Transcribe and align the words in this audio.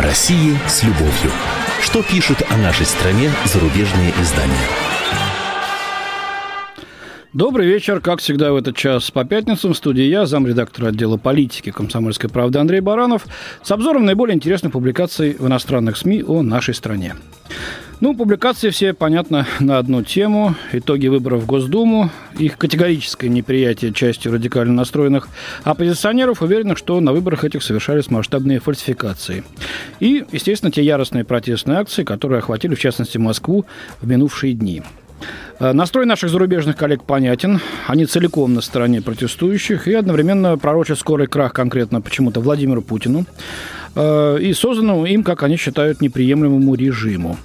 О 0.00 0.02
России 0.02 0.56
с 0.66 0.82
любовью. 0.82 1.30
Что 1.82 2.02
пишут 2.02 2.38
о 2.48 2.56
нашей 2.56 2.86
стране 2.86 3.30
зарубежные 3.44 4.14
издания? 4.18 4.56
Добрый 7.34 7.66
вечер. 7.66 8.00
Как 8.00 8.20
всегда 8.20 8.50
в 8.50 8.56
этот 8.56 8.76
час 8.76 9.10
по 9.10 9.26
пятницам 9.26 9.74
в 9.74 9.76
студии 9.76 10.04
я, 10.04 10.24
замредактора 10.24 10.88
отдела 10.88 11.18
политики 11.18 11.70
«Комсомольской 11.70 12.30
правды» 12.30 12.58
Андрей 12.58 12.80
Баранов 12.80 13.26
с 13.62 13.70
обзором 13.70 14.06
наиболее 14.06 14.36
интересных 14.36 14.72
публикаций 14.72 15.36
в 15.38 15.46
иностранных 15.46 15.98
СМИ 15.98 16.24
о 16.26 16.40
нашей 16.40 16.72
стране. 16.72 17.16
Ну, 18.00 18.16
публикации 18.16 18.70
все, 18.70 18.94
понятно, 18.94 19.46
на 19.60 19.76
одну 19.76 20.02
тему. 20.02 20.54
Итоги 20.72 21.08
выборов 21.08 21.42
в 21.42 21.46
Госдуму, 21.46 22.08
их 22.38 22.56
категорическое 22.56 23.28
неприятие 23.28 23.92
частью 23.92 24.32
радикально 24.32 24.72
настроенных 24.72 25.28
оппозиционеров, 25.64 26.40
уверенных, 26.40 26.78
что 26.78 26.98
на 27.00 27.12
выборах 27.12 27.44
этих 27.44 27.62
совершались 27.62 28.10
масштабные 28.10 28.58
фальсификации. 28.58 29.44
И, 30.00 30.24
естественно, 30.32 30.72
те 30.72 30.82
яростные 30.82 31.24
протестные 31.24 31.78
акции, 31.78 32.02
которые 32.02 32.38
охватили, 32.38 32.74
в 32.74 32.80
частности, 32.80 33.18
Москву 33.18 33.66
в 34.00 34.08
минувшие 34.08 34.54
дни. 34.54 34.82
Э, 35.58 35.72
настрой 35.72 36.06
наших 36.06 36.30
зарубежных 36.30 36.76
коллег 36.76 37.02
понятен. 37.04 37.60
Они 37.86 38.06
целиком 38.06 38.54
на 38.54 38.62
стороне 38.62 39.02
протестующих 39.02 39.86
и 39.88 39.92
одновременно 39.92 40.56
пророчат 40.56 40.98
скорый 40.98 41.26
крах 41.26 41.52
конкретно 41.52 42.00
почему-то 42.00 42.40
Владимиру 42.40 42.80
Путину 42.80 43.26
и 43.96 44.52
созданному 44.54 45.04
им, 45.06 45.22
как 45.22 45.42
они 45.42 45.56
считают, 45.56 46.00
неприемлемому 46.00 46.74
режиму. 46.74 47.36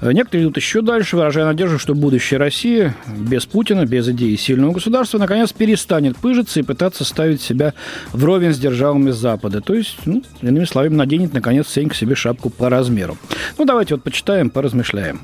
Э, 0.00 0.12
некоторые 0.12 0.44
идут 0.44 0.56
еще 0.56 0.82
дальше, 0.82 1.16
выражая 1.16 1.44
надежду, 1.44 1.78
что 1.78 1.94
будущее 1.94 2.38
России 2.38 2.94
без 3.06 3.46
Путина, 3.46 3.84
без 3.86 4.08
идеи 4.08 4.36
сильного 4.36 4.72
государства, 4.72 5.18
наконец 5.18 5.52
перестанет 5.52 6.16
пыжиться 6.16 6.60
и 6.60 6.62
пытаться 6.62 7.04
ставить 7.04 7.42
себя 7.42 7.74
вровень 8.12 8.52
с 8.52 8.58
державами 8.58 9.10
Запада. 9.10 9.60
То 9.60 9.74
есть, 9.74 9.98
ну, 10.06 10.22
иными 10.42 10.64
словами, 10.64 10.94
наденет, 10.94 11.32
наконец, 11.32 11.68
Сенька 11.68 11.94
себе 11.94 12.14
шапку 12.14 12.50
по 12.50 12.68
размеру. 12.68 13.16
Ну, 13.58 13.64
давайте 13.64 13.94
вот 13.94 14.02
почитаем, 14.02 14.50
поразмышляем. 14.50 15.20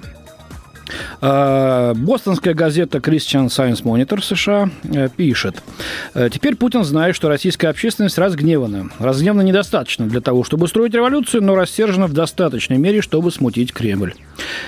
А, 1.21 1.95
бостонская 1.95 2.55
газета 2.55 2.99
Christian 2.99 3.47
Science 3.47 3.83
Monitor 3.83 4.23
США 4.23 4.71
э, 4.85 5.09
пишет. 5.15 5.63
«Э, 6.15 6.29
Теперь 6.31 6.57
Путин 6.57 6.85
знает, 6.85 7.17
что 7.17 7.29
российская 7.29 7.69
общественность 7.69 8.19
разгневана. 8.19 8.91
Разгневана 8.99 9.43
недостаточно 9.43 10.07
для 10.07 10.21
того, 10.21 10.45
чтобы 10.45 10.65
устроить 10.65 10.95
революцию, 10.95 11.43
но 11.43 11.55
рассержена 11.55 12.07
в 12.07 12.13
достаточной 12.13 12.77
мере, 12.77 13.01
чтобы 13.01 13.31
смутить 13.31 13.73
Кремль. 13.73 14.15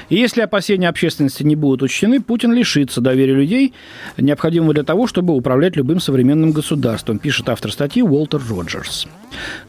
И 0.09 0.17
если 0.17 0.41
опасения 0.41 0.89
общественности 0.89 1.43
не 1.43 1.57
будут 1.57 1.83
учтены, 1.83 2.21
Путин 2.21 2.53
лишится 2.53 3.01
доверия 3.01 3.35
людей, 3.35 3.75
необходимого 4.17 4.73
для 4.73 4.85
того, 4.85 5.07
чтобы 5.07 5.35
управлять 5.35 5.77
любым 5.77 6.01
современным 6.01 6.53
государством, 6.53 7.19
пишет 7.19 7.49
автор 7.49 7.71
статьи 7.73 8.03
Уолтер 8.03 8.41
Роджерс. 8.49 9.07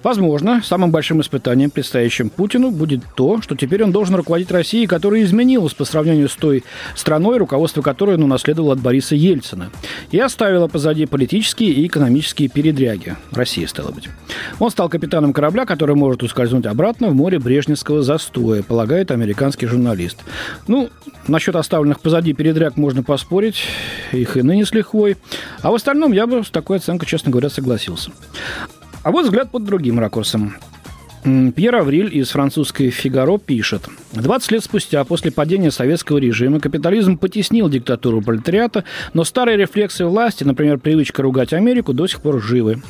Возможно, 0.04 0.62
самым 0.64 0.92
большим 0.92 1.22
испытанием, 1.22 1.70
предстоящим 1.70 2.30
Путину, 2.30 2.72
будет 2.72 3.02
то, 3.16 3.42
что 3.42 3.56
теперь 3.56 3.84
он 3.84 3.92
должен 3.92 4.16
руководить 4.16 4.52
Россией, 4.52 4.88
которая 4.88 5.24
изменилась 5.24 5.74
по 5.74 5.86
сравнению 5.86 6.30
с 6.30 6.36
той 6.36 6.64
страной, 6.96 7.38
руководство 7.38 7.82
которой 7.82 8.16
он 8.16 8.24
унаследовал 8.24 8.72
от 8.72 8.80
Бориса 8.80 9.16
Ельцина, 9.16 9.70
и 10.12 10.20
оставила 10.20 10.68
позади 10.68 11.06
политические 11.06 11.72
и 11.72 11.88
экономические 11.88 12.50
передряги. 12.50 13.16
Россия, 13.32 13.68
стало 13.68 13.92
быть. 13.92 14.10
Он 14.60 14.72
стал 14.72 14.90
капитаном 14.90 15.34
корабля, 15.34 15.66
который 15.66 15.96
может 15.96 16.24
ускользнуть 16.24 16.66
обратно 16.66 17.10
в 17.10 17.16
море 17.16 17.40
брежневского 17.40 18.02
застоя, 18.02 18.64
полагает 18.64 19.12
американский 19.12 19.68
журналист. 19.68 20.20
Ну, 20.68 20.90
насчет 21.28 21.56
оставленных 21.56 22.00
позади 22.00 22.34
передряг 22.34 22.78
можно 22.78 23.04
поспорить, 23.04 23.64
их 24.12 24.38
и 24.38 24.42
ныне 24.42 24.66
с 24.66 24.72
лихвой. 24.74 25.18
А 25.62 25.72
в 25.72 25.76
остальном 25.76 26.12
я 26.12 26.28
бы 26.28 26.44
с 26.44 26.50
такой 26.50 26.78
оценкой, 26.78 27.08
честно 27.08 27.32
говоря, 27.32 27.50
согласился. 27.50 28.12
А 29.04 29.12
вот 29.12 29.26
взгляд 29.26 29.50
под 29.50 29.64
другим 29.64 30.00
ракурсом. 30.00 30.56
Пьер 31.24 31.76
Авриль 31.76 32.16
из 32.16 32.30
французской 32.30 32.90
«Фигаро» 32.90 33.38
пишет. 33.38 33.88
20 34.14 34.52
лет 34.52 34.64
спустя, 34.64 35.04
после 35.04 35.32
падения 35.32 35.70
советского 35.70 36.18
режима, 36.18 36.60
капитализм 36.60 37.18
потеснил 37.18 37.70
диктатуру 37.70 38.22
пролетариата, 38.22 38.86
но 39.14 39.26
старые 39.26 39.58
рефлексы 39.58 40.06
власти, 40.06 40.46
например, 40.46 40.80
привычка 40.80 41.22
ругать 41.22 41.52
Америку, 41.52 41.94
до 41.94 42.08
сих 42.08 42.22
пор 42.22 42.42
живы. 42.42 42.82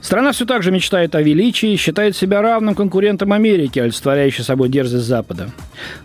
Страна 0.00 0.32
все 0.32 0.46
так 0.46 0.64
же 0.64 0.72
мечтает 0.72 1.14
о 1.14 1.22
величии, 1.22 1.76
считает 1.76 2.16
себя 2.16 2.42
равным 2.42 2.74
конкурентом 2.74 3.32
Америки, 3.32 3.78
олицетворяющей 3.78 4.42
собой 4.42 4.68
дерзость 4.68 5.06
Запада. 5.06 5.50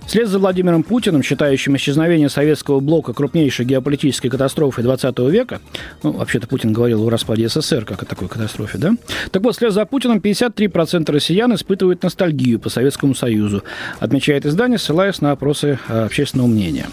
Вслед 0.05 0.27
за 0.27 0.37
Владимиром 0.37 0.83
Путиным, 0.83 1.23
считающим 1.23 1.75
исчезновение 1.75 2.29
советского 2.29 2.79
блока 2.79 3.13
крупнейшей 3.13 3.65
геополитической 3.65 4.29
катастрофой 4.29 4.83
20 4.83 5.17
века, 5.31 5.59
ну, 6.03 6.11
вообще-то 6.11 6.47
Путин 6.47 6.73
говорил 6.73 7.05
о 7.07 7.09
распаде 7.09 7.49
СССР 7.49 7.85
как 7.85 8.03
о 8.03 8.05
такой 8.05 8.27
катастрофе, 8.27 8.77
да? 8.77 8.91
Так 9.31 9.41
вот, 9.43 9.55
вслед 9.55 9.73
за 9.73 9.85
Путиным 9.85 10.19
53% 10.19 11.11
россиян 11.11 11.54
испытывают 11.55 12.03
ностальгию 12.03 12.59
по 12.59 12.69
Советскому 12.69 13.15
Союзу, 13.15 13.63
отмечает 13.99 14.45
издание, 14.45 14.77
ссылаясь 14.77 15.21
на 15.21 15.31
опросы 15.31 15.79
общественного 15.87 16.47
мнения. 16.47 16.87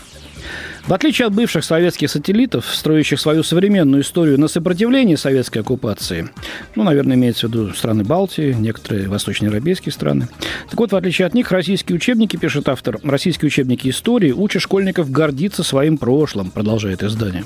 В 0.87 0.93
отличие 0.93 1.27
от 1.27 1.35
бывших 1.35 1.65
советских 1.65 2.11
сателлитов, 2.11 2.67
строящих 2.67 3.21
свою 3.21 3.45
современную 3.45 4.03
историю 4.03 4.39
на 4.39 4.49
сопротивлении 4.49 5.15
советской 5.15 5.59
оккупации, 5.59 6.29
ну, 6.75 6.83
наверное, 6.83 7.17
имеется 7.17 7.47
в 7.47 7.51
виду 7.51 7.73
страны 7.73 8.03
Балтии, 8.03 8.53
некоторые 8.53 9.09
восточноевропейские 9.09 9.93
страны, 9.93 10.29
так 10.69 10.81
вот, 10.81 10.91
в 10.91 10.97
отличие 10.97 11.27
от 11.27 11.35
них, 11.35 11.53
российские 11.53 11.97
учебники, 11.97 12.37
пишет 12.37 12.69
автор, 12.69 12.99
российские 13.05 13.47
учебники 13.47 13.89
истории 13.89 14.33
учат 14.33 14.63
школьников 14.63 15.11
гордиться 15.11 15.63
своим 15.63 15.99
прошлым, 15.99 16.51
продолжает 16.51 17.05
издание. 17.05 17.45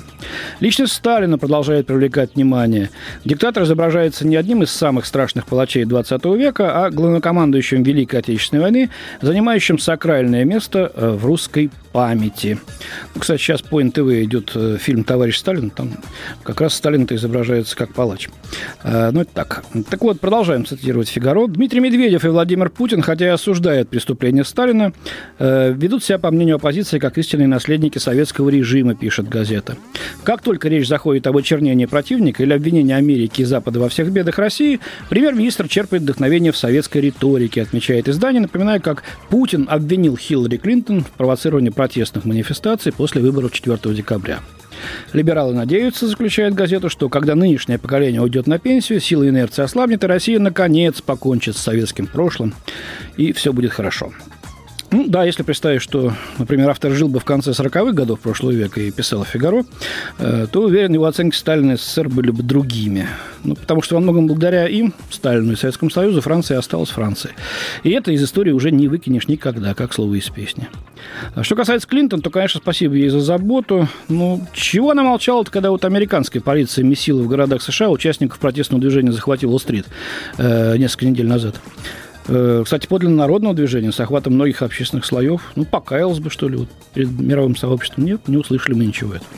Личность 0.59 0.93
Сталина 0.93 1.37
продолжает 1.37 1.85
привлекать 1.85 2.33
внимание. 2.35 2.89
Диктатор 3.23 3.63
изображается 3.63 4.25
не 4.25 4.35
одним 4.35 4.63
из 4.63 4.71
самых 4.71 5.05
страшных 5.05 5.45
палачей 5.45 5.85
20 5.85 6.25
века, 6.37 6.85
а 6.85 6.89
главнокомандующим 6.89 7.83
Великой 7.83 8.21
Отечественной 8.21 8.63
войны, 8.63 8.89
занимающим 9.21 9.77
сакральное 9.77 10.43
место 10.43 10.91
э, 10.95 11.11
в 11.11 11.23
русской 11.25 11.69
памяти. 11.91 12.59
Ну, 13.15 13.21
кстати, 13.21 13.41
сейчас 13.41 13.61
по 13.61 13.81
НТВ 13.81 13.99
идет 14.23 14.51
э, 14.55 14.77
фильм 14.79 15.03
«Товарищ 15.03 15.37
Сталин». 15.37 15.69
Там 15.69 15.91
как 16.43 16.61
раз 16.61 16.73
Сталин-то 16.75 17.15
изображается 17.15 17.75
как 17.75 17.93
палач. 17.93 18.29
Э, 18.83 19.11
ну, 19.11 19.21
это 19.21 19.31
так. 19.33 19.63
Так 19.89 20.01
вот, 20.01 20.19
продолжаем 20.19 20.65
цитировать 20.65 21.09
«Фигаро». 21.09 21.47
Дмитрий 21.47 21.79
Медведев 21.79 22.25
и 22.25 22.27
Владимир 22.29 22.69
Путин, 22.69 23.01
хотя 23.01 23.25
и 23.25 23.29
осуждают 23.29 23.89
преступления 23.89 24.43
Сталина, 24.43 24.93
э, 25.39 25.73
ведут 25.73 26.03
себя, 26.03 26.19
по 26.19 26.31
мнению 26.31 26.55
оппозиции, 26.57 26.99
как 26.99 27.17
истинные 27.17 27.47
наследники 27.47 27.97
советского 27.97 28.49
режима, 28.49 28.95
пишет 28.95 29.29
газета. 29.29 29.77
Как 30.23 30.41
только 30.41 30.69
речь 30.69 30.87
заходит 30.87 31.27
об 31.27 31.37
очернении 31.37 31.85
противника 31.85 32.43
или 32.43 32.53
обвинении 32.53 32.93
Америки 32.93 33.41
и 33.41 33.45
Запада 33.45 33.79
во 33.79 33.89
всех 33.89 34.11
бедах 34.11 34.37
России, 34.37 34.79
премьер-министр 35.09 35.67
черпает 35.67 36.03
вдохновение 36.03 36.51
в 36.51 36.57
советской 36.57 36.99
риторике, 36.99 37.61
отмечает 37.61 38.07
издание, 38.07 38.41
напоминая, 38.41 38.79
как 38.79 39.03
Путин 39.29 39.67
обвинил 39.69 40.17
Хиллари 40.17 40.57
Клинтон 40.57 41.03
в 41.03 41.11
провоцировании 41.11 41.69
протестных 41.87 42.25
манифестаций 42.25 42.91
после 42.91 43.21
выборов 43.21 43.53
4 43.53 43.95
декабря. 43.95 44.41
Либералы 45.13 45.53
надеются, 45.53 46.05
заключает 46.07 46.53
газета, 46.53 46.89
что 46.89 47.07
когда 47.07 47.33
нынешнее 47.33 47.79
поколение 47.79 48.21
уйдет 48.21 48.45
на 48.45 48.59
пенсию, 48.59 48.99
сила 48.99 49.27
инерции 49.27 49.63
ослабнет, 49.63 50.03
и 50.03 50.07
Россия 50.07 50.37
наконец 50.37 51.01
покончит 51.01 51.55
с 51.55 51.61
советским 51.61 52.05
прошлым, 52.05 52.53
и 53.15 53.31
все 53.31 53.53
будет 53.53 53.71
хорошо. 53.71 54.11
Ну 54.89 55.05
да, 55.07 55.25
если 55.25 55.43
представить, 55.43 55.81
что, 55.81 56.13
например, 56.37 56.69
автор 56.69 56.93
жил 56.93 57.09
бы 57.09 57.19
в 57.19 57.25
конце 57.25 57.51
40-х 57.51 57.91
годов 57.91 58.21
прошлого 58.21 58.51
века 58.51 58.79
и 58.79 58.89
писал 58.89 59.25
«Фигаро», 59.25 59.65
э, 60.17 60.47
то, 60.49 60.61
уверен, 60.61 60.93
его 60.93 61.05
оценки 61.05 61.35
Сталина 61.35 61.73
и 61.73 61.75
СССР 61.75 62.07
были 62.07 62.31
бы 62.31 62.41
другими. 62.41 63.07
Ну, 63.43 63.55
потому 63.55 63.81
что 63.81 63.95
во 63.95 64.01
многом 64.01 64.27
благодаря 64.27 64.65
им, 64.67 64.93
Сталину 65.09 65.53
и 65.53 65.55
Советскому 65.57 65.91
Союзу, 65.91 66.21
Франция 66.21 66.57
осталась 66.57 66.89
Францией. 66.89 67.35
И 67.83 67.89
это 67.91 68.11
из 68.11 68.23
истории 68.23 68.51
уже 68.51 68.71
не 68.71 68.87
выкинешь 68.87 69.27
никогда, 69.27 69.73
как 69.73 69.93
слово 69.93 70.15
из 70.15 70.29
песни. 70.29 70.69
А 71.35 71.43
что 71.43 71.55
касается 71.55 71.87
Клинтон, 71.87 72.21
то, 72.21 72.29
конечно, 72.29 72.61
спасибо 72.61 72.95
ей 72.95 73.09
за 73.09 73.19
заботу. 73.19 73.89
Ну, 74.07 74.45
чего 74.53 74.91
она 74.91 75.03
молчала 75.03 75.43
когда 75.43 75.69
вот 75.69 75.85
американская 75.85 76.41
полиция 76.41 76.83
месила 76.83 77.21
в 77.21 77.27
городах 77.27 77.61
США 77.61 77.89
участников 77.89 78.39
протестного 78.39 78.81
движения 78.81 79.11
«Захватил 79.11 79.51
Уолл-стрит» 79.51 79.85
э, 80.37 80.77
несколько 80.77 81.05
недель 81.05 81.27
назад. 81.27 81.55
Э, 82.27 82.61
кстати, 82.63 82.87
подлинно 82.87 83.15
народного 83.15 83.55
движения 83.55 83.91
с 83.91 83.99
охватом 83.99 84.33
многих 84.33 84.61
общественных 84.61 85.05
слоев, 85.05 85.41
ну, 85.55 85.65
покаялось 85.65 86.19
бы, 86.19 86.29
что 86.29 86.49
ли, 86.49 86.57
вот, 86.57 86.69
перед 86.93 87.09
мировым 87.11 87.55
сообществом. 87.55 88.05
Нет, 88.05 88.27
не 88.27 88.37
услышали 88.37 88.73
мы 88.75 88.85
ничего 88.85 89.15
этого. 89.15 89.29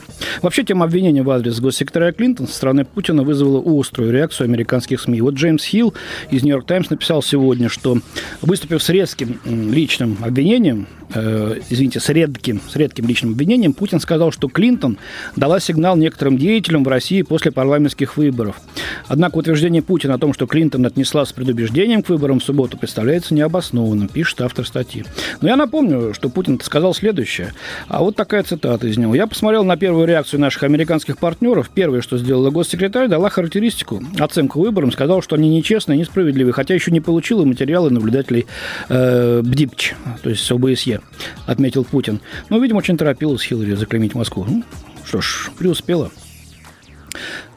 Вообще, 0.42 0.64
тема 0.64 0.84
обвинения 0.84 1.22
в 1.22 1.30
адрес 1.30 1.60
госсекретаря 1.60 2.12
Клинтон 2.12 2.46
со 2.46 2.54
стороны 2.54 2.84
Путина 2.84 3.22
вызвала 3.22 3.62
острую 3.64 4.12
реакцию 4.12 4.46
американских 4.46 5.00
СМИ. 5.00 5.20
Вот 5.20 5.34
Джеймс 5.34 5.64
Хилл 5.64 5.94
из 6.30 6.42
«Нью-Йорк 6.42 6.66
Таймс» 6.66 6.90
написал 6.90 7.22
сегодня, 7.22 7.68
что, 7.68 7.98
выступив 8.40 8.82
с 8.82 8.88
резким 8.88 9.40
личным 9.44 10.18
обвинением, 10.22 10.86
э, 11.14 11.56
извините, 11.70 12.00
с 12.00 12.08
редким, 12.08 12.60
с 12.68 12.76
редким 12.76 13.06
личным 13.06 13.32
обвинением, 13.32 13.72
Путин 13.72 14.00
сказал, 14.00 14.32
что 14.32 14.48
Клинтон 14.48 14.98
дала 15.36 15.60
сигнал 15.60 15.96
некоторым 15.96 16.38
деятелям 16.38 16.84
в 16.84 16.88
России 16.88 17.22
после 17.22 17.50
парламентских 17.50 18.16
выборов. 18.16 18.60
Однако 19.08 19.38
утверждение 19.38 19.82
Путина 19.82 20.14
о 20.14 20.18
том, 20.18 20.32
что 20.32 20.46
Клинтон 20.46 20.86
отнесла 20.86 21.24
с 21.24 21.32
предубеждением 21.32 22.02
к 22.02 22.08
выборам 22.08 22.40
в 22.40 22.44
субботу, 22.44 22.76
представляется 22.78 23.34
необоснованным, 23.34 24.08
пишет 24.08 24.40
автор 24.40 24.66
статьи. 24.66 25.04
Но 25.40 25.48
я 25.48 25.56
напомню, 25.56 26.14
что 26.14 26.28
Путин 26.28 26.60
сказал 26.60 26.94
следующее. 26.94 27.52
А 27.88 28.00
вот 28.00 28.16
такая 28.16 28.42
цитата 28.42 28.86
из 28.86 28.96
него. 28.96 29.14
«Я 29.14 29.26
посмотрел 29.26 29.64
на 29.64 29.76
первую 29.76 30.06
реакцию 30.06 30.19
реакцию 30.20 30.40
наших 30.40 30.64
американских 30.64 31.16
партнеров, 31.16 31.70
первое, 31.72 32.02
что 32.02 32.18
сделала 32.18 32.50
госсекретарь, 32.50 33.08
дала 33.08 33.30
характеристику, 33.30 34.02
оценку 34.18 34.60
выборам, 34.60 34.92
сказала, 34.92 35.22
что 35.22 35.36
они 35.36 35.48
нечестные, 35.48 35.98
несправедливые, 35.98 36.52
хотя 36.52 36.74
еще 36.74 36.90
не 36.90 37.00
получила 37.00 37.46
материалы 37.46 37.88
наблюдателей 37.90 38.46
э, 38.90 39.40
БДИПЧ, 39.42 39.94
то 40.22 40.28
есть 40.28 40.50
ОБСЕ, 40.50 41.00
отметил 41.46 41.84
Путин. 41.84 42.20
Но, 42.50 42.58
видимо, 42.58 42.78
очень 42.78 42.98
торопилась 42.98 43.42
Хиллари 43.42 43.72
заклеймить 43.72 44.14
Москву. 44.14 44.44
Ну, 44.46 44.62
что 45.06 45.22
ж, 45.22 45.50
преуспела. 45.58 46.10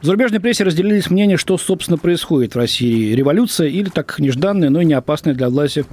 В 0.00 0.06
зарубежной 0.06 0.40
прессе 0.40 0.64
разделились 0.64 1.10
мнения, 1.10 1.36
что, 1.36 1.58
собственно, 1.58 1.98
происходит 1.98 2.54
в 2.54 2.58
России. 2.58 3.14
Революция 3.14 3.68
или 3.68 3.90
так 3.90 4.18
нежданная, 4.18 4.70
но 4.70 4.80
и 4.80 4.86
не 4.86 4.94
опасная 4.94 5.34
для 5.34 5.50
власти 5.50 5.84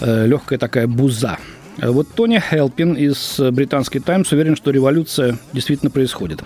э, 0.00 0.26
легкая 0.26 0.60
такая 0.60 0.86
буза. 0.86 1.38
Вот 1.82 2.08
Тони 2.14 2.38
Хелпин 2.38 2.94
из 2.94 3.38
британской 3.38 4.00
«Таймс» 4.00 4.30
уверен, 4.32 4.56
что 4.56 4.70
революция 4.70 5.38
действительно 5.52 5.90
происходит. 5.90 6.40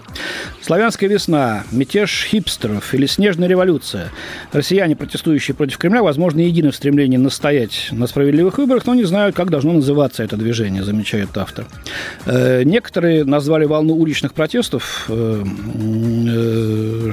Славянская 0.62 1.10
весна, 1.10 1.64
мятеж 1.72 2.26
хипстеров 2.30 2.94
или 2.94 3.06
снежная 3.06 3.48
революция. 3.48 4.10
Россияне, 4.52 4.96
протестующие 4.96 5.54
против 5.54 5.78
Кремля, 5.78 6.02
возможно, 6.02 6.40
едины 6.40 6.70
в 6.70 6.76
стремлении 6.76 7.16
настоять 7.16 7.88
на 7.90 8.06
справедливых 8.06 8.58
выборах, 8.58 8.86
но 8.86 8.94
не 8.94 9.04
знают, 9.04 9.34
как 9.36 9.50
должно 9.50 9.72
называться 9.72 10.22
это 10.22 10.36
движение, 10.36 10.82
замечает 10.82 11.36
автор. 11.36 11.66
Э, 12.26 12.62
некоторые 12.62 13.24
назвали 13.24 13.64
волну 13.64 13.94
уличных 13.94 14.32
протестов, 14.34 15.06
э, 15.08 15.44
э, 16.28 17.12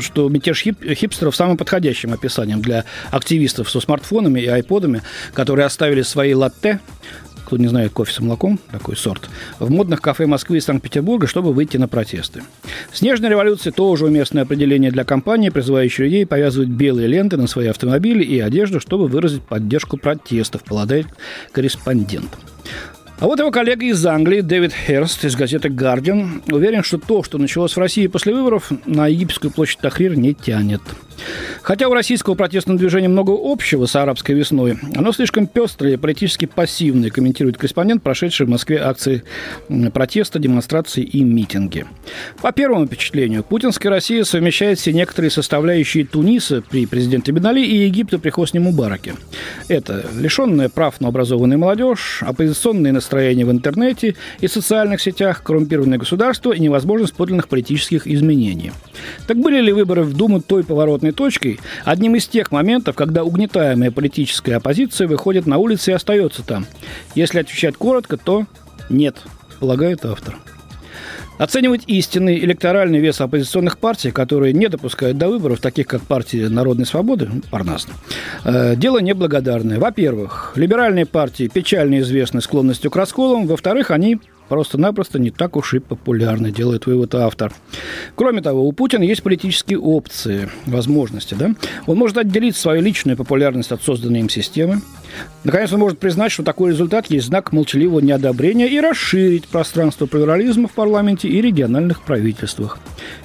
что 0.00 0.28
мятеж 0.28 0.62
хипстеров 0.62 1.36
самым 1.36 1.56
подходящим 1.56 2.12
описанием 2.12 2.60
для 2.60 2.84
активистов 3.10 3.70
со 3.70 3.80
смартфонами 3.80 4.40
и 4.40 4.46
айподами, 4.46 5.02
которые 5.32 5.66
оставили 5.66 6.02
свои 6.02 6.34
латте 6.34 6.80
кто 7.54 7.62
не 7.62 7.68
знает, 7.68 7.92
кофе 7.92 8.12
с 8.12 8.18
молоком, 8.18 8.58
такой 8.72 8.96
сорт, 8.96 9.30
в 9.60 9.70
модных 9.70 10.00
кафе 10.00 10.26
Москвы 10.26 10.56
и 10.56 10.60
Санкт-Петербурга, 10.60 11.28
чтобы 11.28 11.52
выйти 11.52 11.76
на 11.76 11.86
протесты. 11.86 12.42
Снежная 12.92 13.30
революция 13.30 13.72
тоже 13.72 14.06
уместное 14.06 14.42
определение 14.42 14.90
для 14.90 15.04
компании, 15.04 15.50
призывающей 15.50 16.02
людей 16.02 16.26
повязывать 16.26 16.68
белые 16.68 17.06
ленты 17.06 17.36
на 17.36 17.46
свои 17.46 17.68
автомобили 17.68 18.24
и 18.24 18.40
одежду, 18.40 18.80
чтобы 18.80 19.06
выразить 19.06 19.42
поддержку 19.42 19.96
протестов, 19.96 20.64
полагает 20.64 21.06
корреспондент. 21.52 22.36
А 23.20 23.26
вот 23.26 23.38
его 23.38 23.52
коллега 23.52 23.86
из 23.86 24.04
Англии, 24.04 24.40
Дэвид 24.40 24.72
Херст 24.72 25.24
из 25.24 25.36
газеты 25.36 25.68
«Гардиан», 25.68 26.42
уверен, 26.50 26.82
что 26.82 26.98
то, 26.98 27.22
что 27.22 27.38
началось 27.38 27.76
в 27.76 27.78
России 27.78 28.08
после 28.08 28.34
выборов, 28.34 28.72
на 28.84 29.06
египетскую 29.06 29.52
площадь 29.52 29.78
Тахрир 29.78 30.16
не 30.16 30.34
тянет. 30.34 30.82
Хотя 31.64 31.88
у 31.88 31.94
российского 31.94 32.34
протестного 32.34 32.78
движения 32.78 33.08
много 33.08 33.32
общего 33.32 33.86
с 33.86 33.96
арабской 33.96 34.32
весной, 34.32 34.78
оно 34.94 35.12
слишком 35.12 35.46
пестрое 35.46 35.94
и 35.94 35.96
политически 35.96 36.44
пассивное, 36.44 37.08
комментирует 37.08 37.56
корреспондент, 37.56 38.02
прошедший 38.02 38.44
в 38.44 38.50
Москве 38.50 38.82
акции 38.82 39.24
протеста, 39.94 40.38
демонстрации 40.38 41.02
и 41.02 41.24
митинги. 41.24 41.86
По 42.42 42.52
первому 42.52 42.86
впечатлению, 42.86 43.42
путинская 43.42 43.88
Россия 43.88 44.24
совмещает 44.24 44.78
все 44.78 44.92
некоторые 44.92 45.30
составляющие 45.30 46.04
Туниса 46.04 46.60
при 46.60 46.84
президенте 46.84 47.32
Бенали 47.32 47.64
и 47.64 47.86
Египта 47.86 48.18
при 48.18 48.28
Хосне 48.28 48.60
Мубараке. 48.60 49.14
Это 49.68 50.04
лишенная 50.18 50.68
прав 50.68 51.00
на 51.00 51.08
образованную 51.08 51.58
молодежь, 51.58 52.22
оппозиционные 52.22 52.92
настроения 52.92 53.46
в 53.46 53.50
интернете 53.50 54.16
и 54.42 54.48
социальных 54.48 55.00
сетях, 55.00 55.42
коррумпированное 55.42 55.96
государство 55.96 56.52
и 56.52 56.60
невозможность 56.60 57.14
подлинных 57.14 57.48
политических 57.48 58.06
изменений. 58.06 58.72
Так 59.26 59.38
были 59.38 59.62
ли 59.62 59.72
выборы 59.72 60.02
в 60.02 60.14
Думу 60.14 60.42
той 60.42 60.62
поворотной 60.62 61.12
точкой, 61.12 61.53
одним 61.84 62.16
из 62.16 62.26
тех 62.26 62.50
моментов, 62.50 62.96
когда 62.96 63.24
угнетаемая 63.24 63.90
политическая 63.90 64.56
оппозиция 64.56 65.06
выходит 65.06 65.46
на 65.46 65.58
улицы 65.58 65.90
и 65.90 65.94
остается 65.94 66.42
там? 66.42 66.66
Если 67.14 67.40
отвечать 67.40 67.76
коротко, 67.76 68.16
то 68.16 68.46
нет, 68.88 69.22
полагает 69.60 70.04
автор. 70.04 70.36
Оценивать 71.36 71.82
истинный 71.88 72.38
электоральный 72.38 73.00
вес 73.00 73.20
оппозиционных 73.20 73.78
партий, 73.78 74.12
которые 74.12 74.52
не 74.52 74.68
допускают 74.68 75.18
до 75.18 75.28
выборов, 75.28 75.58
таких 75.58 75.88
как 75.88 76.02
партия 76.02 76.48
Народной 76.48 76.86
Свободы, 76.86 77.28
Парнас, 77.50 77.88
э, 78.44 78.76
дело 78.76 78.98
неблагодарное. 78.98 79.80
Во-первых, 79.80 80.52
либеральные 80.54 81.06
партии 81.06 81.50
печально 81.52 81.98
известны 82.00 82.40
склонностью 82.40 82.90
к 82.92 82.96
расколам. 82.96 83.48
Во-вторых, 83.48 83.90
они 83.90 84.20
просто-напросто 84.48 85.18
не 85.18 85.30
так 85.30 85.56
уж 85.56 85.74
и 85.74 85.78
популярны, 85.78 86.50
делает 86.50 86.86
вывод 86.86 87.14
автор. 87.14 87.52
Кроме 88.14 88.42
того, 88.42 88.66
у 88.66 88.72
Путина 88.72 89.02
есть 89.02 89.22
политические 89.22 89.78
опции, 89.78 90.48
возможности. 90.66 91.34
Да? 91.34 91.50
Он 91.86 91.98
может 91.98 92.18
отделить 92.18 92.56
свою 92.56 92.82
личную 92.82 93.16
популярность 93.16 93.72
от 93.72 93.82
созданной 93.82 94.20
им 94.20 94.28
системы. 94.28 94.80
Наконец, 95.44 95.72
он 95.72 95.80
может 95.80 95.98
признать, 95.98 96.32
что 96.32 96.42
такой 96.42 96.70
результат 96.70 97.06
есть 97.06 97.26
знак 97.26 97.52
молчаливого 97.52 98.00
неодобрения 98.00 98.66
и 98.66 98.80
расширить 98.80 99.46
пространство 99.46 100.06
плурализма 100.06 100.68
в 100.68 100.72
парламенте 100.72 101.28
и 101.28 101.40
региональных 101.40 102.02
правительствах. 102.02 102.78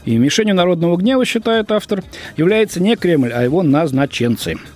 И 0.05 0.17
мишенью 0.17 0.55
народного 0.55 0.97
гнева, 0.97 1.25
считает 1.25 1.71
автор, 1.71 2.03
является 2.37 2.81
не 2.81 2.95
Кремль, 2.95 3.31
а 3.33 3.43
его 3.43 3.63
назначенцы– 3.63 4.55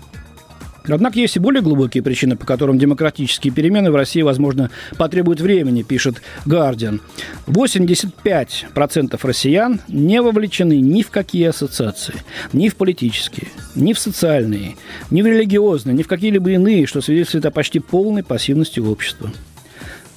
Однако 0.88 1.20
есть 1.20 1.36
и 1.36 1.40
более 1.40 1.62
глубокие 1.62 2.04
причины, 2.04 2.36
по 2.36 2.46
которым 2.46 2.78
демократические 2.78 3.54
перемены 3.54 3.92
в 3.92 3.96
России, 3.96 4.22
возможно, 4.22 4.70
потребуют 4.98 5.40
времени, 5.40 5.84
пишет 5.84 6.22
Гардиан. 6.46 7.02
85% 7.48 9.20
россиян 9.24 9.82
не 9.88 10.22
вовлечены 10.22 10.80
ни 10.80 11.02
в 11.02 11.10
какие 11.10 11.48
ассоциации, 11.48 12.16
ни 12.52 12.70
в 12.70 12.76
политические, 12.76 13.48
ни 13.76 13.94
в 13.94 14.00
социальные, 14.00 14.76
ни 15.10 15.22
в 15.22 15.26
религиозные, 15.26 15.96
ни 15.96 16.04
в 16.04 16.08
какие-либо 16.08 16.52
иные, 16.52 16.86
что 16.86 17.02
свидетельствует 17.02 17.46
о 17.46 17.52
почти 17.52 17.80
полной 17.80 18.24
пассивности 18.24 18.80
общества. 18.80 19.32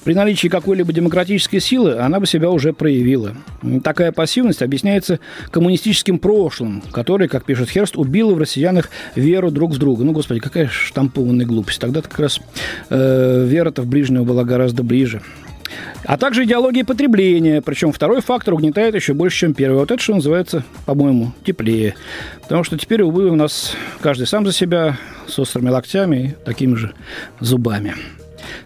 При 0.07 0.13
наличии 0.13 0.47
какой-либо 0.47 0.93
демократической 0.93 1.59
силы 1.59 1.97
она 1.97 2.21
бы 2.21 2.27
себя 2.27 2.49
уже 2.49 2.71
проявила. 2.71 3.33
Такая 3.83 4.13
пассивность 4.13 4.61
объясняется 4.61 5.19
коммунистическим 5.51 6.17
прошлым, 6.17 6.81
которое, 6.93 7.27
как 7.27 7.43
пишет 7.43 7.69
Херст, 7.69 7.97
убило 7.97 8.33
в 8.33 8.37
россиянах 8.37 8.89
веру 9.15 9.51
друг 9.51 9.73
в 9.73 9.77
друга. 9.77 10.05
Ну, 10.05 10.13
господи, 10.13 10.39
какая 10.39 10.69
штампованная 10.69 11.45
глупость. 11.45 11.81
Тогда-то 11.81 12.07
как 12.07 12.19
раз 12.19 12.39
э, 12.89 13.45
вера-то 13.49 13.81
в 13.81 13.87
ближнего 13.87 14.23
была 14.23 14.45
гораздо 14.45 14.81
ближе. 14.81 15.21
А 16.05 16.15
также 16.15 16.45
идеология 16.45 16.85
потребления. 16.85 17.61
Причем 17.61 17.91
второй 17.91 18.21
фактор 18.21 18.53
угнетает 18.53 18.95
еще 18.95 19.13
больше, 19.13 19.39
чем 19.39 19.53
первый. 19.53 19.79
Вот 19.79 19.91
это, 19.91 20.01
что 20.01 20.15
называется, 20.15 20.63
по-моему, 20.85 21.33
теплее. 21.43 21.95
Потому 22.43 22.63
что 22.63 22.77
теперь, 22.77 23.01
увы, 23.01 23.29
у 23.29 23.35
нас 23.35 23.73
каждый 23.99 24.25
сам 24.25 24.45
за 24.45 24.53
себя, 24.53 24.97
с 25.27 25.37
острыми 25.37 25.67
локтями 25.67 26.15
и 26.15 26.45
такими 26.45 26.75
же 26.75 26.93
зубами 27.41 27.93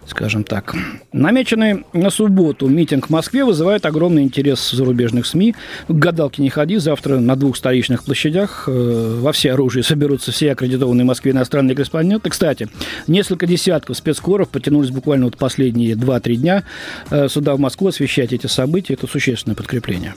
скажем 0.06 0.44
так. 0.44 0.74
Намеченный 1.12 1.84
на 1.92 2.10
субботу 2.10 2.68
митинг 2.68 3.06
в 3.06 3.10
Москве 3.10 3.44
вызывает 3.44 3.86
огромный 3.86 4.22
интерес 4.22 4.70
зарубежных 4.70 5.26
СМИ. 5.26 5.54
К 5.88 5.92
гадалке 5.92 6.42
не 6.42 6.50
ходи, 6.50 6.78
завтра 6.78 7.18
на 7.18 7.36
двух 7.36 7.56
столичных 7.56 8.04
площадях 8.04 8.64
э, 8.66 9.18
во 9.20 9.32
все 9.32 9.52
оружие 9.52 9.82
соберутся 9.82 10.32
все 10.32 10.52
аккредитованные 10.52 11.04
в 11.04 11.08
Москве 11.08 11.32
иностранные 11.32 11.74
корреспонденты. 11.74 12.30
Кстати, 12.30 12.68
несколько 13.06 13.46
десятков 13.46 13.96
спецкоров 13.96 14.48
потянулись 14.48 14.90
буквально 14.90 15.26
вот 15.26 15.36
последние 15.36 15.94
2-3 15.94 16.34
дня 16.36 16.62
э, 17.10 17.28
сюда 17.28 17.54
в 17.54 17.60
Москву 17.60 17.88
освещать 17.88 18.32
эти 18.32 18.46
события. 18.46 18.94
Это 18.94 19.06
существенное 19.06 19.56
подкрепление. 19.56 20.14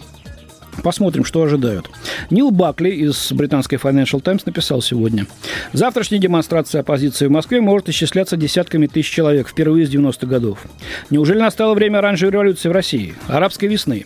Посмотрим, 0.84 1.26
что 1.26 1.44
ожидают. 1.44 1.90
Нил 2.30 2.52
Бакли 2.52 2.90
из 2.90 3.32
британской 3.32 3.78
Financial 3.78 4.22
Times 4.22 4.46
написал 4.46 4.82
сегодня. 4.82 5.26
Завтрашняя 5.74 6.22
демонстрация 6.22 6.82
оппозиции 6.82 7.28
в 7.28 7.32
Москве 7.32 7.62
может 7.62 7.90
исчисляться 7.90 8.38
десятками 8.38 8.88
тысяч 8.88 9.10
человек 9.10 9.48
впервые 9.48 9.88
с 9.88 9.90
90-х 9.90 10.28
годов. 10.28 10.60
Неужели 11.10 11.40
настало 11.40 11.74
время 11.74 12.00
оранжевой 12.00 12.34
революции 12.34 12.70
в 12.70 12.74
России? 12.74 13.16
Арабской 13.28 13.66
весны? 13.66 14.06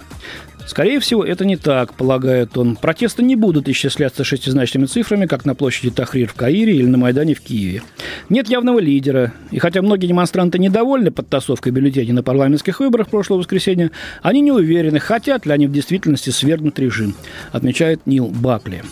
Скорее 0.70 1.00
всего, 1.00 1.26
это 1.26 1.46
не 1.46 1.58
так, 1.58 1.96
полагает 1.96 2.56
он. 2.56 2.76
Протесты 2.76 3.24
не 3.24 3.36
будут 3.36 3.68
исчисляться 3.68 4.24
шестизначными 4.24 4.86
цифрами, 4.86 5.26
как 5.26 5.44
на 5.44 5.56
площади 5.56 5.90
Тахрир 5.90 6.30
в 6.30 6.36
Каире 6.36 6.76
или 6.76 6.86
на 6.86 7.00
Майдане 7.00 7.34
в 7.34 7.42
Киеве. 7.42 7.82
Нет 8.30 8.48
явного 8.48 8.80
лидера. 8.80 9.34
И 9.50 9.58
хотя 9.58 9.82
многие 9.82 10.06
демонстранты 10.06 10.60
недовольны 10.60 11.10
подтасовкой 11.10 11.72
бюллетеней 11.72 12.14
на 12.14 12.22
парламентских 12.22 12.80
выборах 12.80 13.10
прошлого 13.10 13.40
воскресенья, 13.40 13.90
они 14.22 14.42
не 14.42 14.52
уверены, 14.52 15.00
хотят 15.00 15.48
ли 15.48 15.52
они 15.52 15.66
в 15.66 15.72
действительности 15.72 16.30
свергнуть 16.30 16.78
режим, 16.78 17.16
отмечает 17.52 18.02
Нил 18.06 18.28
Бакли. 18.28 18.84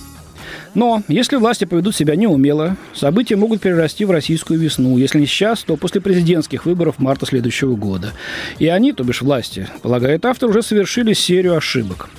Но 0.74 1.03
если 1.08 1.38
власти 1.38 1.65
поведут 1.65 1.96
себя 1.96 2.15
неумело, 2.15 2.77
события 2.94 3.36
могут 3.36 3.62
перерасти 3.62 4.06
в 4.06 4.12
российскую 4.12 4.60
весну. 4.60 4.98
Если 4.98 5.20
не 5.20 5.25
сейчас, 5.25 5.63
то 5.63 5.75
после 5.75 6.01
президентских 6.01 6.65
выборов 6.65 7.00
марта 7.00 7.25
следующего 7.25 7.75
года. 7.75 8.13
И 8.60 8.67
они, 8.67 8.91
то 8.91 9.03
бишь 9.03 9.22
власти, 9.22 9.67
полагает 9.82 10.25
автор, 10.25 10.50
уже 10.50 10.62
совершили 10.62 11.13
серию 11.13 11.58
ошибок. 11.58 12.10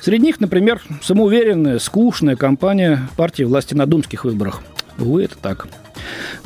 Среди 0.00 0.24
них, 0.24 0.40
например, 0.40 0.80
самоуверенная, 1.02 1.78
скучная 1.78 2.36
кампания 2.36 3.08
партии 3.16 3.44
власти 3.44 3.74
на 3.74 3.86
думских 3.86 4.24
выборах. 4.24 4.62
Увы, 4.98 5.24
это 5.24 5.36
так. 5.36 5.68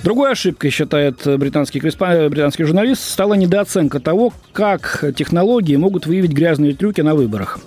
Другой 0.03 0.33
ошибкой, 0.33 0.71
считает 0.71 1.23
британский, 1.25 1.81
британский 1.81 2.65
журналист, 2.65 3.03
стала 3.03 3.35
недооценка 3.35 4.01
того, 4.01 4.33
как 4.53 5.05
технологии 5.17 5.77
могут 5.77 6.07
выявить 6.07 6.33
грязные 6.33 6.75
трюки 6.75 7.01
на 7.01 7.15
выборах. 7.15 7.59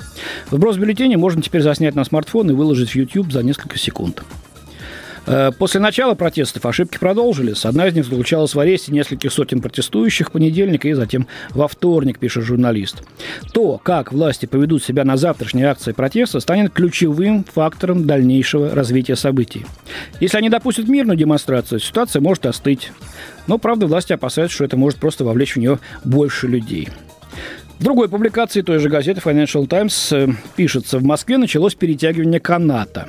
Вброс 0.51 0.77
бюллетеней 0.77 1.15
можно 1.15 1.41
теперь 1.41 1.61
заснять 1.61 1.95
на 1.95 2.03
смартфон 2.03 2.51
и 2.51 2.53
выложить 2.53 2.91
в 2.91 2.95
YouTube 2.95 3.31
за 3.31 3.43
несколько 3.43 3.77
секунд. 3.77 4.23
Э, 5.27 5.51
после 5.51 5.81
начала 5.81 6.15
протестов 6.15 6.65
ошибки 6.65 6.97
продолжились. 6.97 7.65
Одна 7.65 7.87
из 7.87 7.93
них 7.93 8.05
заключалась 8.05 8.55
в 8.55 8.59
аресте 8.59 8.93
нескольких 8.93 9.31
сотен 9.31 9.61
протестующих 9.61 10.29
в 10.29 10.31
понедельник 10.31 10.85
и 10.85 10.93
затем 10.93 11.27
во 11.49 11.67
вторник, 11.67 12.17
пишет 12.17 12.45
журналист. 12.45 13.03
То, 13.53 13.79
как 13.83 14.13
власти 14.13 14.45
поведут 14.45 14.83
себя 14.83 15.03
на 15.03 15.17
завтрашней 15.17 15.65
акции 15.65 15.91
протеста, 15.91 16.39
станет 16.39 16.71
ключевым 16.71 17.43
фактором 17.43 18.07
дальнейшего 18.07 18.73
развития 18.73 19.17
событий. 19.17 19.65
Если 20.21 20.37
они 20.37 20.49
допустят 20.49 20.87
мирную 20.87 21.17
демонстрацию, 21.17 21.79
ситуация 21.79 22.21
может 22.21 22.45
остыть. 22.45 22.91
Но, 23.47 23.57
правда, 23.57 23.85
власти 23.85 24.13
опасаются, 24.13 24.55
что 24.55 24.63
это 24.63 24.77
может 24.77 24.99
просто 24.99 25.25
вовлечь 25.25 25.55
в 25.55 25.59
нее 25.59 25.79
больше 26.05 26.47
людей. 26.47 26.89
В 27.79 27.83
другой 27.83 28.09
публикации 28.09 28.61
той 28.61 28.79
же 28.79 28.89
газеты 28.89 29.21
Financial 29.23 29.67
Times 29.67 30.11
э, 30.11 30.29
пишется, 30.55 30.97
в 30.97 31.03
Москве 31.03 31.37
началось 31.37 31.75
перетягивание 31.75 32.39
каната. 32.39 33.07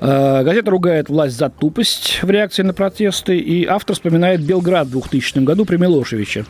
Э, 0.00 0.44
газета 0.44 0.70
ругает 0.70 1.08
власть 1.08 1.36
за 1.36 1.50
тупость 1.50 2.20
в 2.22 2.30
реакции 2.30 2.62
на 2.62 2.72
протесты, 2.72 3.36
и 3.38 3.66
автор 3.66 3.96
вспоминает 3.96 4.40
Белград 4.40 4.86
в 4.86 4.92
2000 4.92 5.40
году 5.40 5.64
при 5.64 5.78
Милошевиче. 5.78 6.44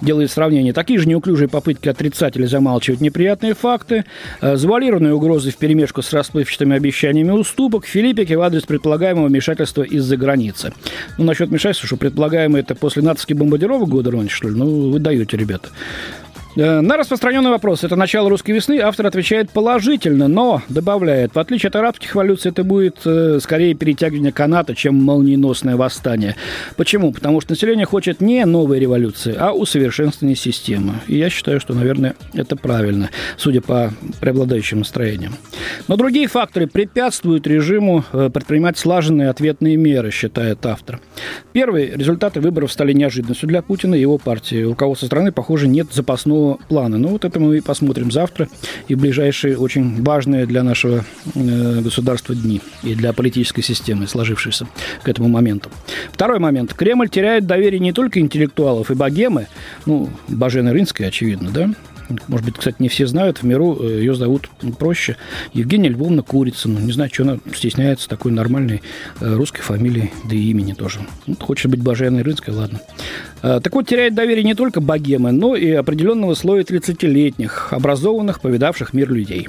Делает 0.00 0.30
сравнение. 0.30 0.72
Такие 0.72 0.98
же 0.98 1.06
неуклюжие 1.06 1.46
попытки 1.46 1.90
отрицать 1.90 2.36
или 2.36 2.46
замалчивать 2.46 3.02
неприятные 3.02 3.52
факты, 3.52 4.06
э, 4.40 4.56
завуалированные 4.56 5.12
угрозы 5.12 5.50
в 5.50 5.58
перемешку 5.58 6.00
с 6.00 6.10
расплывчатыми 6.10 6.74
обещаниями 6.74 7.32
уступок, 7.32 7.84
Филиппики 7.84 8.32
в 8.32 8.40
адрес 8.40 8.62
предполагаемого 8.62 9.26
вмешательства 9.26 9.82
из-за 9.82 10.16
границы. 10.16 10.72
Ну, 11.18 11.24
насчет 11.24 11.50
вмешательства, 11.50 11.86
что 11.86 11.96
предполагаемое 11.98 12.62
это 12.62 12.74
после 12.74 13.02
натовских 13.02 13.36
бомбардировок 13.36 13.90
года 13.90 14.10
раньше, 14.10 14.36
что 14.36 14.48
ли? 14.48 14.54
Ну, 14.54 14.90
вы 14.90 14.98
даете, 15.00 15.36
ребята. 15.36 15.68
Э, 16.56 16.80
на 16.80 16.96
распространенный 16.96 17.50
вопрос, 17.50 17.82
это 17.82 17.96
начало 17.96 18.30
русской 18.30 18.52
весны, 18.52 18.78
автор 18.78 19.06
отвечает 19.06 19.50
положительно, 19.50 20.28
но 20.28 20.62
добавляет, 20.68 21.34
в 21.34 21.38
отличие 21.38 21.68
от 21.68 21.76
арабских 21.76 22.14
эволюций, 22.14 22.52
это 22.52 22.62
будет 22.62 22.98
э, 23.04 23.40
скорее 23.42 23.74
перетягивание 23.74 24.32
каната, 24.32 24.74
чем 24.74 24.94
молниеносное 24.94 25.76
восстание. 25.76 26.36
Почему? 26.76 27.12
Потому 27.12 27.40
что 27.40 27.52
население 27.52 27.86
хочет 27.86 28.20
не 28.20 28.44
новой 28.44 28.78
революции, 28.78 29.34
а 29.36 29.52
усовершенствования 29.52 30.36
системы. 30.36 30.94
И 31.08 31.16
я 31.16 31.28
считаю, 31.28 31.58
что, 31.58 31.74
наверное, 31.74 32.14
это 32.34 32.54
правильно, 32.54 33.10
судя 33.36 33.60
по 33.60 33.92
преобладающим 34.20 34.78
настроениям. 34.78 35.34
Но 35.88 35.96
другие 35.96 36.26
факторы 36.28 36.66
препятствуют 36.66 37.46
режиму 37.46 38.04
э, 38.12 38.30
предпринимать 38.32 38.78
слаженные 38.78 39.28
ответные 39.28 39.76
меры, 39.76 40.10
считает 40.10 40.64
автор. 40.66 41.00
Первый. 41.52 41.90
Результаты 41.90 42.40
выборов 42.40 42.72
стали 42.72 42.92
неожиданностью 42.92 43.48
для 43.48 43.62
Путина 43.62 43.94
и 43.94 44.00
его 44.00 44.18
партии. 44.18 44.64
У 44.64 44.70
руководства 44.70 45.06
страны, 45.06 45.32
похоже, 45.32 45.68
нет 45.68 45.92
запасного 45.92 46.58
плана. 46.68 46.98
Ну, 46.98 47.08
вот 47.08 47.24
это 47.24 47.40
мы 47.40 47.56
и 47.58 47.60
посмотрим 47.60 48.10
завтра 48.10 48.48
и 48.88 48.94
в 48.94 49.00
ближайшие 49.00 49.58
очень 49.58 50.02
важные 50.02 50.46
для 50.46 50.62
нашего 50.62 51.04
э, 51.34 51.80
государства 51.80 52.34
дни 52.34 52.60
и 52.82 52.94
для 52.94 53.12
политической 53.12 53.62
системы, 53.62 54.06
сложившейся 54.06 54.66
к 55.02 55.08
этому 55.08 55.28
моменту. 55.28 55.70
Второй 56.12 56.38
момент. 56.38 56.74
Кремль 56.74 57.08
теряет 57.08 57.46
доверие 57.46 57.80
не 57.80 57.92
только 57.92 58.20
интеллектуалов 58.20 58.90
и 58.90 58.94
богемы, 58.94 59.48
ну, 59.86 60.10
Бажены 60.28 60.72
Рынской, 60.72 61.06
очевидно, 61.06 61.50
да, 61.50 61.70
может 62.28 62.46
быть, 62.46 62.56
кстати, 62.56 62.76
не 62.78 62.88
все 62.88 63.06
знают, 63.06 63.38
в 63.38 63.42
миру 63.44 63.78
э, 63.80 63.98
ее 64.00 64.14
зовут 64.14 64.48
проще 64.78 65.16
Евгения 65.52 65.88
Львовна 65.88 66.22
Курицына. 66.22 66.78
Не 66.78 66.92
знаю, 66.92 67.10
что 67.12 67.22
она 67.24 67.38
стесняется 67.54 68.08
такой 68.08 68.32
нормальной 68.32 68.82
э, 69.20 69.34
русской 69.34 69.62
фамилии, 69.62 70.12
да 70.24 70.34
и 70.34 70.50
имени 70.50 70.72
тоже. 70.72 71.00
Ну, 71.26 71.36
хочет 71.36 71.70
быть 71.70 71.82
Баженой 71.82 72.22
Рынской, 72.22 72.54
ладно. 72.54 72.80
А, 73.42 73.60
так 73.60 73.74
вот, 73.74 73.86
теряет 73.86 74.14
доверие 74.14 74.44
не 74.44 74.54
только 74.54 74.80
богемы, 74.80 75.32
но 75.32 75.54
и 75.54 75.70
определенного 75.70 76.34
слоя 76.34 76.62
30-летних, 76.62 77.72
образованных, 77.72 78.40
повидавших 78.40 78.92
мир 78.92 79.12
людей. 79.12 79.48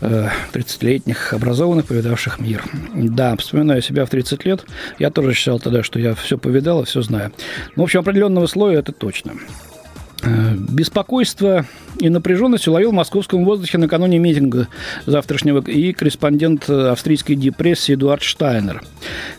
30-летних, 0.00 1.32
э, 1.32 1.36
образованных, 1.36 1.86
повидавших 1.86 2.40
мир. 2.40 2.64
Да, 2.94 3.36
вспоминаю 3.36 3.82
себя 3.82 4.04
в 4.04 4.10
30 4.10 4.44
лет, 4.44 4.64
я 4.98 5.10
тоже 5.10 5.32
считал 5.32 5.60
тогда, 5.60 5.82
что 5.82 5.98
я 5.98 6.14
все 6.14 6.38
повидал 6.38 6.82
и 6.82 6.84
все 6.84 7.02
знаю. 7.02 7.32
Ну, 7.76 7.82
в 7.82 7.84
общем, 7.84 8.00
определенного 8.00 8.46
слоя 8.46 8.80
это 8.80 8.92
точно. 8.92 9.34
Э, 10.24 10.54
беспокойство 10.56 11.66
и 12.00 12.08
напряженность 12.08 12.66
уловил 12.66 12.90
в 12.90 12.94
московском 12.94 13.44
воздухе 13.44 13.78
накануне 13.78 14.18
митинга 14.18 14.68
завтрашнего 15.06 15.62
и 15.62 15.92
корреспондент 15.92 16.68
австрийской 16.68 17.36
депрессии 17.36 17.94
Эдуард 17.94 18.22
Штайнер. 18.22 18.82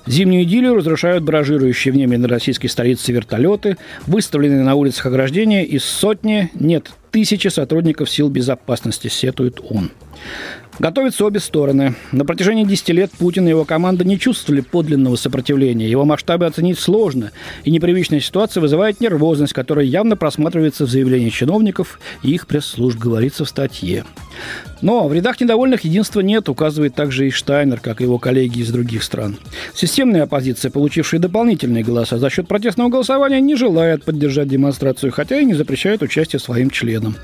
Зимнюю 0.05 0.43
идиллию 0.43 0.75
разрушают 0.75 1.23
баражирующие 1.23 1.93
в 1.93 1.97
небе 1.97 2.17
на 2.17 2.27
российской 2.27 2.67
столице 2.67 3.11
вертолеты, 3.11 3.77
выставленные 4.07 4.63
на 4.63 4.75
улицах 4.75 5.07
ограждения 5.07 5.65
из 5.65 5.83
сотни, 5.83 6.51
нет, 6.53 6.91
тысячи 7.11 7.47
сотрудников 7.47 8.09
сил 8.09 8.29
безопасности, 8.29 9.07
сетует 9.07 9.59
он. 9.69 9.91
Готовятся 10.77 11.23
обе 11.25 11.39
стороны. 11.39 11.95
На 12.11 12.25
протяжении 12.25 12.65
10 12.65 12.89
лет 12.89 13.11
Путин 13.11 13.47
и 13.47 13.49
его 13.49 13.63
команда 13.63 14.03
не 14.03 14.19
чувствовали 14.19 14.59
подлинного 14.59 15.15
сопротивления. 15.15 15.89
Его 15.89 16.03
масштабы 16.03 16.45
оценить 16.45 16.79
сложно, 16.79 17.31
и 17.63 17.71
непривычная 17.71 18.19
ситуация 18.19 18.59
вызывает 18.59 18.99
нервозность, 18.99 19.53
которая 19.53 19.85
явно 19.85 20.17
просматривается 20.17 20.85
в 20.85 20.89
заявлении 20.89 21.29
чиновников 21.29 21.99
и 22.23 22.31
их 22.31 22.45
пресс-служб, 22.45 22.99
говорится 22.99 23.45
в 23.45 23.49
статье. 23.49 24.03
Но 24.81 25.07
в 25.07 25.13
рядах 25.13 25.39
недовольных 25.39 25.85
единства 25.85 26.19
нет, 26.19 26.49
указывает 26.49 26.93
также 26.93 27.27
и 27.27 27.31
Штайнер, 27.31 27.79
как 27.79 28.01
и 28.01 28.03
его 28.03 28.19
коллеги 28.19 28.59
из 28.59 28.69
других 28.69 29.03
стран. 29.03 29.37
Системная 29.73 30.23
оппозиция, 30.23 30.69
получившая 30.69 31.21
дополнительные 31.21 31.83
голоса 31.83 32.17
за 32.17 32.29
счет 32.29 32.47
протестного 32.47 32.89
голосования, 32.89 33.39
не 33.39 33.55
желает 33.55 34.03
поддержать 34.03 34.49
демонстрацию, 34.49 35.13
хотя 35.13 35.39
и 35.39 35.45
не 35.45 35.53
запрещает 35.53 36.01
участие 36.01 36.39
своим 36.39 36.69
членам. 36.69 37.15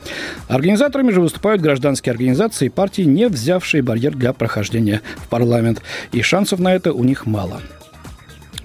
Организаторами 0.47 1.11
же 1.11 1.21
выступают 1.21 1.61
гражданские 1.61 2.11
организации 2.11 2.69
партии, 2.81 3.03
не 3.03 3.27
взявшие 3.27 3.83
барьер 3.83 4.15
для 4.15 4.33
прохождения 4.33 5.01
в 5.17 5.27
парламент. 5.27 5.83
И 6.13 6.23
шансов 6.23 6.57
на 6.59 6.73
это 6.73 6.93
у 6.93 7.03
них 7.03 7.27
мало. 7.27 7.61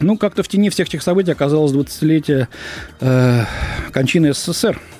Ну, 0.01 0.17
как-то 0.17 0.43
в 0.43 0.49
тени 0.49 0.71
всех 0.71 0.89
этих 0.89 1.03
событий 1.03 1.33
оказалось 1.33 1.73
20-летие 1.73 2.49
э, 3.01 3.45
кончины 3.93 4.33
СССР– 4.33 4.81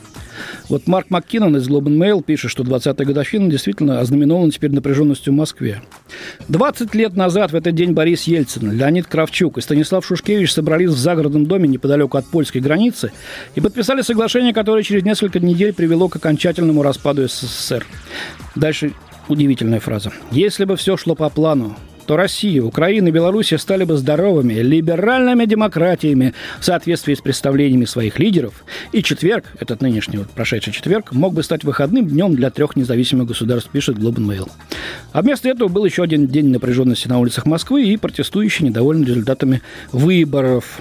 вот 0.69 0.87
Марк 0.87 1.11
Маккинон 1.11 1.57
из 1.57 1.69
Globe 1.69 1.85
and 1.85 1.99
Mail 1.99 2.23
пишет, 2.23 2.51
что 2.51 2.65
20-я 2.65 3.05
годовщина 3.05 3.49
действительно 3.49 4.01
ознаменована 4.01 4.51
теперь 4.51 4.73
напряженностью 4.73 5.33
в 5.33 5.37
Москве. 5.37 5.81
20 6.49 6.95
лет 6.95 7.15
назад 7.15 7.53
в 7.53 7.55
этот 7.55 7.75
день 7.75 7.93
Борис 7.93 8.25
Ельцин, 8.25 8.73
Леонид 8.73 9.07
Кравчук 9.07 9.59
и 9.59 9.61
Станислав 9.61 10.05
Шушкевич 10.05 10.53
собрались 10.53 10.91
в 10.91 10.99
загородном 10.99 11.47
доме 11.47 11.69
неподалеку 11.69 12.19
от 12.19 12.27
польской 12.27 12.61
границы 12.61 13.13
и 13.55 13.61
подписали 13.61 14.03
соглашение, 14.03 14.53
которое 14.53 14.83
через 14.83 15.05
несколько 15.05 15.39
недель 15.39 15.73
привело 15.73 16.09
к 16.09 16.17
окончательному 16.17 16.83
распаду 16.83 17.29
СССР. 17.29 17.87
Дальше 18.55 18.93
удивительная 19.29 19.81
фраза. 19.81 20.13
«Если 20.31 20.65
бы 20.65 20.77
все 20.77 20.97
шло 20.97 21.15
по 21.15 21.29
плану, 21.29 21.77
то 22.07 22.17
Россия, 22.17 22.63
Украина 22.63 23.09
и 23.09 23.11
Беларусь 23.11 23.53
стали 23.59 23.85
бы 23.85 23.97
здоровыми, 23.97 24.55
либеральными 24.55 25.45
демократиями 25.45 26.35
в 26.61 26.65
соответствии 26.65 27.15
с 27.15 27.21
представлениями 27.21 27.85
своих 27.85 28.19
лидеров. 28.19 28.65
И 28.93 29.03
четверг, 29.03 29.45
этот 29.59 29.83
нынешний 29.83 30.19
вот 30.19 30.31
прошедший 30.31 30.73
четверг, 30.73 31.13
мог 31.13 31.35
бы 31.35 31.43
стать 31.43 31.65
выходным 31.65 32.07
днем 32.07 32.35
для 32.35 32.51
трех 32.51 32.77
независимых 32.77 33.27
государств, 33.27 33.71
пишет 33.71 33.99
Globe 33.99 34.19
Mail. 34.19 34.49
А 35.13 35.23
вместо 35.23 35.49
этого 35.49 35.69
был 35.69 35.85
еще 35.85 36.03
один 36.03 36.27
день 36.27 36.49
напряженности 36.49 37.09
на 37.09 37.19
улицах 37.19 37.47
Москвы 37.47 37.85
и 37.85 37.97
протестующие 37.97 38.69
недовольны 38.69 39.05
результатами 39.05 39.63
выборов. 39.93 40.81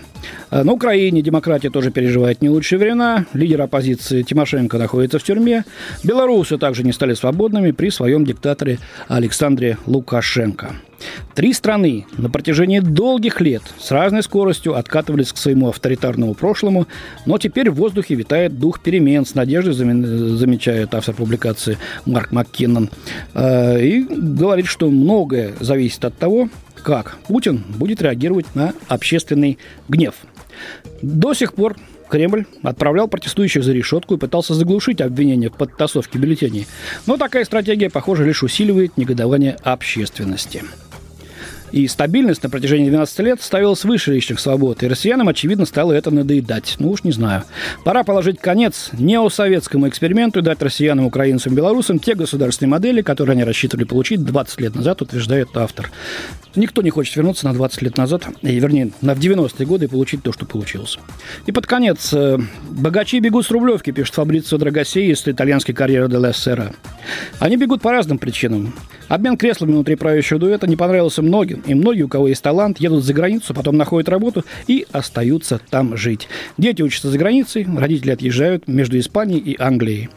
А 0.50 0.63
на 0.63 0.74
Украине 0.74 1.22
демократия 1.22 1.70
тоже 1.70 1.91
переживает 1.91 2.41
не 2.41 2.50
лучшие 2.50 2.79
времена. 2.79 3.25
Лидер 3.34 3.62
оппозиции 3.62 4.22
Тимошенко 4.22 4.77
находится 4.77 5.20
в 5.20 5.24
тюрьме. 5.24 5.65
Белорусы 6.03 6.58
также 6.58 6.84
не 6.84 6.94
стали 6.94 7.13
свободными 7.13 7.72
при 7.72 7.89
своем 7.89 8.25
диктаторе 8.25 8.79
Александре 9.08 9.77
Лукашенко. 9.86 10.75
Три 11.34 11.51
страны 11.53 12.05
на 12.17 12.29
протяжении 12.29 12.79
долгих 12.79 13.41
лет 13.41 13.62
с 13.77 13.91
разной 13.91 14.24
скоростью 14.24 14.75
откатывались 14.75 15.34
к 15.34 15.38
своему 15.38 15.70
авторитарному 15.70 16.34
прошлому, 16.34 16.88
но 17.25 17.38
теперь 17.38 17.70
в 17.70 17.75
воздухе 17.75 18.15
витает 18.15 18.58
дух 18.58 18.79
перемен, 18.79 19.25
с 19.25 19.36
надеждой 19.36 19.74
замечает 19.74 20.96
автор 20.96 21.13
публикации 21.13 21.77
Марк 22.05 22.32
Маккиннон. 22.32 22.89
А, 23.34 23.77
и 23.77 24.01
говорит, 24.03 24.67
что 24.67 24.89
многое 24.89 25.53
зависит 25.60 26.05
от 26.05 26.17
того, 26.17 26.50
как 26.86 27.18
Путин 27.27 27.63
будет 27.68 28.00
реагировать 28.04 28.54
на 28.54 28.74
общественный 28.88 29.58
гнев. 29.89 30.13
До 31.01 31.34
сих 31.34 31.56
пор 31.56 31.75
Кремль 32.08 32.46
отправлял 32.62 33.08
протестующих 33.08 33.63
за 33.63 33.74
решетку 33.74 34.13
и 34.13 34.18
пытался 34.20 34.54
заглушить 34.54 35.01
обвинения 35.01 35.50
в 35.50 35.54
подтасовке 35.58 36.20
бюллетеней. 36.20 36.68
Но 37.08 37.18
такая 37.18 37.44
стратегия, 37.44 37.89
похоже, 37.89 38.24
лишь 38.24 38.44
усиливает 38.44 38.98
негодование 38.98 39.58
общественности. 39.63 40.63
И 41.75 41.89
стабильность 41.89 42.41
на 42.41 42.50
протяжении 42.50 42.89
12 42.89 43.20
лет 43.20 43.41
ставилась 43.41 43.84
выше 43.84 44.13
личных 44.13 44.39
свобод, 44.39 44.82
и 44.82 44.88
россиянам, 44.88 45.27
очевидно, 45.27 45.65
стало 45.65 45.91
это 45.91 46.10
надоедать. 46.10 46.77
Ну 46.79 46.91
уж 46.91 47.03
не 47.03 47.12
знаю. 47.12 47.44
Пора 47.84 48.05
положить 48.05 48.39
конец 48.39 48.91
неосоветскому 48.94 49.89
эксперименту 49.89 50.39
и 50.39 50.41
дать 50.41 50.62
россиянам, 50.62 51.05
украинцам, 51.05 51.53
белорусам 51.53 52.00
те 52.00 52.15
государственные 52.15 52.70
модели, 52.70 53.01
которые 53.01 53.34
они 53.34 53.44
рассчитывали 53.44 53.84
получить 53.84 54.24
20 54.24 54.62
лет 54.62 54.74
назад, 54.74 55.01
утверждает 55.01 55.50
автор. 55.55 55.91
Никто 56.55 56.82
не 56.82 56.91
хочет 56.91 57.13
вернуться 57.17 57.46
на 57.46 57.53
20 57.53 57.82
лет 57.82 57.98
назад, 57.98 58.25
и, 58.41 58.58
вернее, 58.58 58.91
на 59.01 59.13
в 59.13 59.20
90-е 59.20 59.65
годы 59.65 59.86
и 59.86 59.88
получить 59.89 60.24
то, 60.24 60.32
что 60.32 60.46
получилось. 60.46 60.98
И 61.46 61.51
под 61.51 61.67
конец. 61.67 62.13
Э, 62.13 62.38
«Богачи 62.70 63.20
бегут 63.20 63.48
с 63.48 63.51
Рублевки», 63.51 63.91
пишет 63.91 64.15
Фабрицио 64.15 64.58
Драгосей 64.58 65.12
из 65.12 65.27
итальянской 65.27 65.75
карьеры 65.75 66.08
Делла. 66.08 66.32
Они 67.39 67.58
бегут 67.58 67.82
по 67.82 67.91
разным 67.91 68.17
причинам. 68.17 68.74
Обмен 69.08 69.38
креслами 69.38 69.74
внутри 69.74 69.96
правящего 69.96 70.39
дуэта 70.39 70.67
не 70.67 70.75
понравился 70.75 71.22
многим, 71.22 71.62
и 71.65 71.74
многие, 71.74 72.03
у 72.03 72.07
кого 72.07 72.27
есть 72.27 72.41
талант, 72.41 72.79
едут 72.79 73.03
за 73.03 73.13
границу, 73.13 73.53
потом 73.53 73.77
находят 73.77 74.10
работу 74.10 74.43
и 74.67 74.86
остаются 74.91 75.60
там 75.69 75.98
жить. 75.98 76.27
Дети 76.57 76.81
учатся 76.81 77.10
за 77.10 77.17
границей, 77.17 77.65
родители 77.77 78.12
отъезжают 78.12 78.67
между 78.67 78.98
Испанией 79.00 79.39
и 79.39 79.62
Англией. 79.62 80.10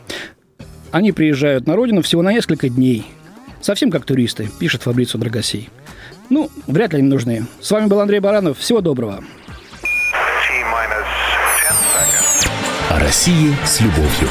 Они 0.90 1.12
приезжают 1.12 1.66
на 1.66 1.76
родину 1.76 2.02
всего 2.02 2.22
на 2.22 2.32
несколько 2.32 2.68
дней. 2.68 3.04
Совсем 3.60 3.90
как 3.90 4.04
туристы, 4.04 4.48
пишет 4.58 4.82
Фабрицио 4.82 5.18
Драгосей. 5.20 5.68
Ну, 6.30 6.50
вряд 6.66 6.92
ли 6.92 7.00
они 7.00 7.08
нужны. 7.08 7.46
С 7.60 7.70
вами 7.70 7.86
был 7.86 8.00
Андрей 8.00 8.20
Баранов. 8.20 8.58
Всего 8.58 8.80
доброго. 8.80 9.24
О 12.90 12.98
России 13.00 13.54
с 13.64 13.80
любовью. 13.80 14.28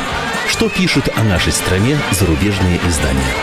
Что 0.48 0.70
пишут 0.70 1.10
о 1.16 1.24
нашей 1.24 1.52
стране 1.52 1.98
зарубежные 2.12 2.80
издания? 2.88 3.34